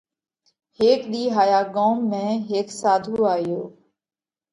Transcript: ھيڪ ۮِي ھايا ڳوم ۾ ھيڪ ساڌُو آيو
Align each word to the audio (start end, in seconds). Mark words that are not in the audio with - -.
ھيڪ 0.77 0.99
ۮِي 1.11 1.23
ھايا 1.35 1.61
ڳوم 1.75 1.97
۾ 2.21 2.23
ھيڪ 2.49 2.67
ساڌُو 2.79 3.15
آيو 3.35 3.61